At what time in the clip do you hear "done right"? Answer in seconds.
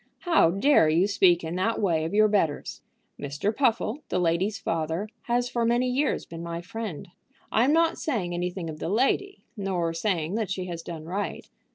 10.81-11.47